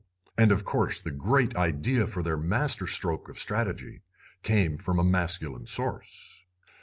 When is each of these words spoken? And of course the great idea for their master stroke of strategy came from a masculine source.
And 0.35 0.51
of 0.51 0.65
course 0.65 0.99
the 0.99 1.11
great 1.11 1.55
idea 1.55 2.07
for 2.07 2.23
their 2.23 2.35
master 2.35 2.87
stroke 2.87 3.29
of 3.29 3.37
strategy 3.37 4.01
came 4.41 4.79
from 4.79 4.97
a 4.97 5.03
masculine 5.03 5.67
source. 5.67 6.43